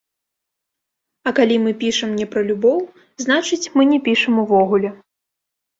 [1.29, 2.79] А калі мы пішам не пра любоў,
[3.27, 4.89] значыць, мы не пішам увогуле.